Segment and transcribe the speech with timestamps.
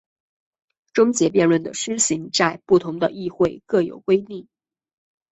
[0.93, 4.47] 终结辩论的施行在不同的议会各有规定。